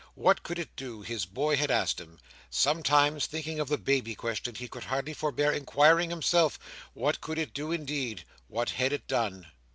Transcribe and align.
What 0.15 0.41
could 0.41 0.57
it 0.57 0.75
do, 0.75 1.03
his 1.03 1.27
boy 1.27 1.57
had 1.57 1.69
asked 1.69 2.01
him. 2.01 2.17
Sometimes, 2.49 3.27
thinking 3.27 3.59
of 3.59 3.67
the 3.67 3.77
baby 3.77 4.15
question, 4.15 4.55
he 4.55 4.67
could 4.67 4.85
hardly 4.85 5.13
forbear 5.13 5.51
inquiring, 5.51 6.09
himself, 6.09 6.57
what 6.95 7.21
could 7.21 7.37
it 7.37 7.53
do 7.53 7.71
indeed: 7.71 8.25
what 8.47 8.71
had 8.71 8.93
it 8.93 9.05
done? 9.07 9.45